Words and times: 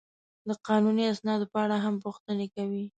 د 0.47 0.49
قانوني 0.67 1.03
اسنادو 1.07 1.45
په 1.51 1.57
اړه 1.63 1.77
هم 1.85 1.95
پوښتنې 2.05 2.47
کوي. 2.55 2.85